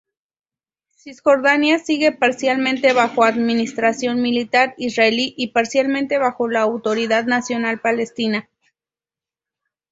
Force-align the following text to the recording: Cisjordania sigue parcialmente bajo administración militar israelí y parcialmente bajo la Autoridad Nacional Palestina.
Cisjordania 0.95 1.77
sigue 1.77 2.11
parcialmente 2.11 2.91
bajo 2.91 3.23
administración 3.23 4.19
militar 4.19 4.73
israelí 4.79 5.35
y 5.37 5.49
parcialmente 5.49 6.17
bajo 6.17 6.47
la 6.47 6.61
Autoridad 6.63 7.25
Nacional 7.25 7.81
Palestina. 7.81 8.49